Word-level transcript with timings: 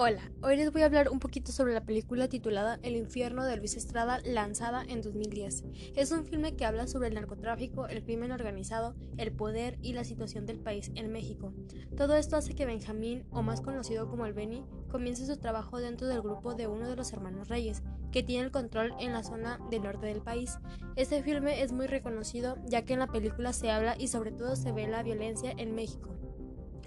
Hola, 0.00 0.30
hoy 0.42 0.56
les 0.56 0.70
voy 0.70 0.82
a 0.82 0.84
hablar 0.84 1.08
un 1.08 1.18
poquito 1.18 1.50
sobre 1.50 1.74
la 1.74 1.84
película 1.84 2.28
titulada 2.28 2.78
El 2.84 2.94
infierno 2.94 3.44
de 3.44 3.56
Luis 3.56 3.76
Estrada, 3.76 4.20
lanzada 4.24 4.84
en 4.88 5.02
2010. 5.02 5.64
Es 5.96 6.12
un 6.12 6.24
filme 6.24 6.54
que 6.54 6.64
habla 6.64 6.86
sobre 6.86 7.08
el 7.08 7.14
narcotráfico, 7.14 7.88
el 7.88 8.04
crimen 8.04 8.30
organizado, 8.30 8.94
el 9.16 9.32
poder 9.32 9.76
y 9.82 9.94
la 9.94 10.04
situación 10.04 10.46
del 10.46 10.60
país 10.60 10.92
en 10.94 11.10
México. 11.10 11.52
Todo 11.96 12.14
esto 12.14 12.36
hace 12.36 12.54
que 12.54 12.64
Benjamín, 12.64 13.24
o 13.32 13.42
más 13.42 13.60
conocido 13.60 14.08
como 14.08 14.24
el 14.24 14.34
Beni, 14.34 14.64
comience 14.88 15.26
su 15.26 15.36
trabajo 15.36 15.78
dentro 15.78 16.06
del 16.06 16.22
grupo 16.22 16.54
de 16.54 16.68
uno 16.68 16.88
de 16.88 16.94
los 16.94 17.12
hermanos 17.12 17.48
Reyes, 17.48 17.82
que 18.12 18.22
tiene 18.22 18.44
el 18.44 18.52
control 18.52 18.94
en 19.00 19.12
la 19.12 19.24
zona 19.24 19.58
del 19.68 19.82
norte 19.82 20.06
del 20.06 20.22
país. 20.22 20.58
Este 20.94 21.24
filme 21.24 21.62
es 21.62 21.72
muy 21.72 21.88
reconocido 21.88 22.56
ya 22.66 22.82
que 22.82 22.92
en 22.92 23.00
la 23.00 23.08
película 23.08 23.52
se 23.52 23.72
habla 23.72 23.96
y 23.98 24.06
sobre 24.06 24.30
todo 24.30 24.54
se 24.54 24.70
ve 24.70 24.86
la 24.86 25.02
violencia 25.02 25.52
en 25.56 25.74
México 25.74 26.14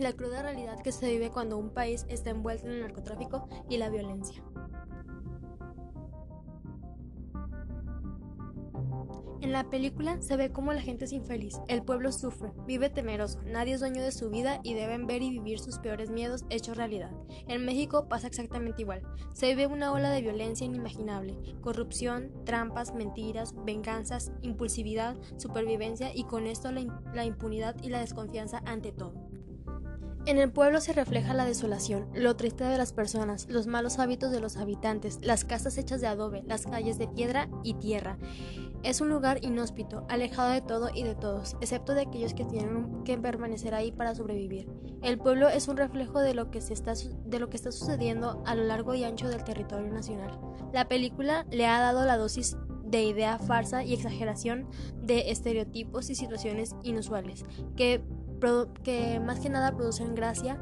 la 0.00 0.12
cruda 0.12 0.42
realidad 0.42 0.80
que 0.80 0.92
se 0.92 1.08
vive 1.08 1.30
cuando 1.30 1.58
un 1.58 1.70
país 1.70 2.06
está 2.08 2.30
envuelto 2.30 2.66
en 2.66 2.72
el 2.72 2.80
narcotráfico 2.80 3.48
y 3.68 3.78
la 3.78 3.88
violencia. 3.88 4.42
En 9.40 9.52
la 9.52 9.70
película 9.70 10.20
se 10.20 10.36
ve 10.36 10.50
cómo 10.50 10.72
la 10.72 10.82
gente 10.82 11.04
es 11.04 11.12
infeliz, 11.12 11.60
el 11.68 11.82
pueblo 11.82 12.10
sufre, 12.10 12.52
vive 12.66 12.90
temeroso, 12.90 13.40
nadie 13.46 13.74
es 13.74 13.80
dueño 13.80 14.02
de 14.02 14.10
su 14.10 14.30
vida 14.30 14.60
y 14.64 14.74
deben 14.74 15.06
ver 15.06 15.22
y 15.22 15.30
vivir 15.30 15.60
sus 15.60 15.78
peores 15.78 16.10
miedos 16.10 16.44
hechos 16.50 16.76
realidad. 16.76 17.12
En 17.46 17.64
México 17.64 18.08
pasa 18.08 18.26
exactamente 18.26 18.82
igual. 18.82 19.02
Se 19.32 19.46
vive 19.46 19.68
una 19.68 19.92
ola 19.92 20.10
de 20.10 20.22
violencia 20.22 20.66
inimaginable, 20.66 21.38
corrupción, 21.60 22.32
trampas, 22.44 22.92
mentiras, 22.94 23.54
venganzas, 23.64 24.32
impulsividad, 24.42 25.16
supervivencia 25.36 26.14
y 26.14 26.24
con 26.24 26.48
esto 26.48 26.72
la, 26.72 26.84
la 27.14 27.24
impunidad 27.24 27.76
y 27.82 27.90
la 27.90 28.00
desconfianza 28.00 28.60
ante 28.66 28.90
todo. 28.90 29.37
En 30.28 30.36
el 30.36 30.52
pueblo 30.52 30.82
se 30.82 30.92
refleja 30.92 31.32
la 31.32 31.46
desolación, 31.46 32.06
lo 32.12 32.36
triste 32.36 32.62
de 32.62 32.76
las 32.76 32.92
personas, 32.92 33.48
los 33.48 33.66
malos 33.66 33.98
hábitos 33.98 34.30
de 34.30 34.40
los 34.40 34.58
habitantes, 34.58 35.20
las 35.22 35.46
casas 35.46 35.78
hechas 35.78 36.02
de 36.02 36.06
adobe, 36.06 36.42
las 36.46 36.66
calles 36.66 36.98
de 36.98 37.08
piedra 37.08 37.48
y 37.64 37.72
tierra. 37.72 38.18
Es 38.82 39.00
un 39.00 39.08
lugar 39.08 39.42
inhóspito, 39.42 40.04
alejado 40.10 40.50
de 40.50 40.60
todo 40.60 40.90
y 40.94 41.02
de 41.02 41.14
todos, 41.14 41.56
excepto 41.62 41.94
de 41.94 42.02
aquellos 42.02 42.34
que 42.34 42.44
tienen 42.44 43.04
que 43.04 43.16
permanecer 43.16 43.72
ahí 43.74 43.90
para 43.90 44.14
sobrevivir. 44.14 44.68
El 45.00 45.16
pueblo 45.16 45.48
es 45.48 45.66
un 45.66 45.78
reflejo 45.78 46.20
de 46.20 46.34
lo 46.34 46.50
que, 46.50 46.60
se 46.60 46.74
está, 46.74 46.92
de 46.92 47.38
lo 47.38 47.48
que 47.48 47.56
está 47.56 47.72
sucediendo 47.72 48.42
a 48.44 48.54
lo 48.54 48.64
largo 48.64 48.94
y 48.94 49.04
ancho 49.04 49.30
del 49.30 49.44
territorio 49.44 49.90
nacional. 49.90 50.38
La 50.74 50.88
película 50.88 51.46
le 51.50 51.64
ha 51.64 51.80
dado 51.80 52.04
la 52.04 52.18
dosis 52.18 52.54
de 52.84 53.02
idea 53.02 53.38
farsa 53.38 53.82
y 53.82 53.94
exageración 53.94 54.68
de 55.00 55.30
estereotipos 55.30 56.10
y 56.10 56.14
situaciones 56.14 56.74
inusuales 56.82 57.46
que 57.76 58.02
que 58.82 59.20
más 59.20 59.40
que 59.40 59.48
nada 59.48 59.76
producen 59.76 60.14
gracia 60.14 60.58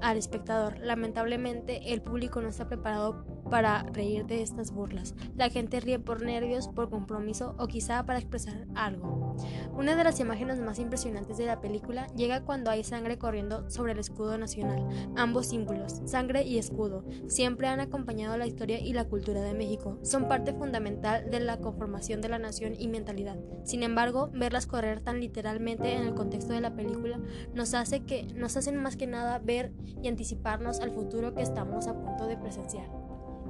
al 0.00 0.16
espectador. 0.16 0.78
Lamentablemente 0.78 1.92
el 1.92 2.02
público 2.02 2.40
no 2.40 2.48
está 2.48 2.68
preparado 2.68 3.24
para 3.50 3.82
reír 3.84 4.26
de 4.26 4.42
estas 4.42 4.72
burlas. 4.72 5.14
La 5.36 5.50
gente 5.50 5.80
ríe 5.80 5.98
por 5.98 6.22
nervios, 6.22 6.68
por 6.68 6.90
compromiso 6.90 7.54
o 7.58 7.66
quizá 7.66 8.04
para 8.04 8.18
expresar 8.18 8.66
algo. 8.74 9.36
Una 9.76 9.96
de 9.96 10.04
las 10.04 10.20
imágenes 10.20 10.60
más 10.60 10.78
impresionantes 10.78 11.36
de 11.38 11.46
la 11.46 11.60
película 11.60 12.06
llega 12.16 12.44
cuando 12.44 12.70
hay 12.70 12.84
sangre 12.84 13.18
corriendo 13.18 13.68
sobre 13.70 13.92
el 13.92 13.98
escudo 13.98 14.38
nacional. 14.38 14.86
Ambos 15.16 15.46
símbolos, 15.46 16.00
sangre 16.04 16.42
y 16.42 16.58
escudo, 16.58 17.04
siempre 17.26 17.68
han 17.68 17.80
acompañado 17.80 18.36
la 18.36 18.46
historia 18.46 18.80
y 18.80 18.92
la 18.92 19.04
cultura 19.04 19.40
de 19.40 19.54
México. 19.54 19.98
Son 20.02 20.28
parte 20.28 20.52
fundamental 20.52 21.30
de 21.30 21.40
la 21.40 21.58
conformación 21.58 22.20
de 22.20 22.28
la 22.28 22.38
nación 22.38 22.74
y 22.78 22.88
mentalidad. 22.88 23.38
Sin 23.64 23.82
embargo, 23.82 24.30
verlas 24.32 24.66
correr 24.66 25.00
tan 25.00 25.20
literalmente 25.20 25.94
en 25.94 26.02
el 26.02 26.14
contexto 26.14 26.52
de 26.52 26.60
la 26.60 26.74
película 26.74 27.20
nos 27.54 27.74
hace 27.74 28.00
que 28.00 28.24
nos 28.34 28.56
hacen 28.56 28.76
más 28.76 28.96
que 28.96 29.06
nada 29.06 29.38
ver 29.38 29.72
y 30.02 30.08
anticiparnos 30.08 30.80
al 30.80 30.90
futuro 30.90 31.34
que 31.34 31.42
estamos 31.42 31.86
a 31.86 31.94
punto 31.94 32.26
de 32.26 32.36
presenciar. 32.36 32.97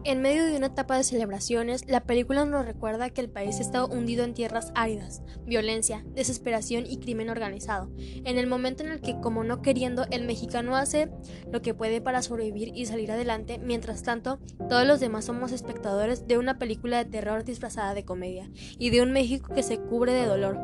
En 0.04 0.22
medio 0.22 0.46
de 0.46 0.56
una 0.56 0.66
etapa 0.68 0.96
de 0.96 1.04
celebraciones, 1.04 1.84
la 1.86 2.04
película 2.04 2.44
nos 2.44 2.64
recuerda 2.64 3.10
que 3.10 3.20
el 3.20 3.28
país 3.28 3.60
está 3.60 3.84
hundido 3.84 4.24
en 4.24 4.32
tierras 4.32 4.72
áridas, 4.74 5.22
violencia, 5.44 6.04
desesperación 6.14 6.86
y 6.86 6.98
crimen 6.98 7.28
organizado. 7.28 7.90
En 7.98 8.38
el 8.38 8.46
momento 8.46 8.82
en 8.82 8.90
el 8.90 9.00
que, 9.00 9.20
como 9.20 9.44
no 9.44 9.60
queriendo, 9.60 10.06
el 10.10 10.24
mexicano 10.24 10.76
hace 10.76 11.10
lo 11.50 11.62
que 11.62 11.74
puede 11.74 12.00
para 12.00 12.22
sobrevivir 12.22 12.72
y 12.74 12.86
salir 12.86 13.10
adelante, 13.10 13.58
mientras 13.58 14.02
tanto, 14.02 14.38
todos 14.68 14.86
los 14.86 15.00
demás 15.00 15.26
somos 15.26 15.52
espectadores 15.52 16.26
de 16.26 16.38
una 16.38 16.58
película 16.58 16.98
de 16.98 17.10
terror 17.10 17.44
disfrazada 17.44 17.94
de 17.94 18.04
comedia, 18.04 18.50
y 18.78 18.90
de 18.90 19.02
un 19.02 19.12
México 19.12 19.52
que 19.52 19.62
se 19.62 19.78
cubre 19.78 20.12
de 20.12 20.26
dolor, 20.26 20.58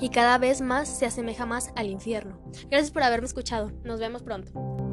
y 0.00 0.10
cada 0.10 0.38
vez 0.38 0.60
más 0.60 0.88
se 0.88 1.06
asemeja 1.06 1.46
más 1.46 1.72
al 1.74 1.86
infierno. 1.86 2.38
Gracias 2.70 2.90
por 2.90 3.02
haberme 3.02 3.26
escuchado. 3.26 3.72
Nos 3.84 3.98
vemos 3.98 4.22
pronto. 4.22 4.85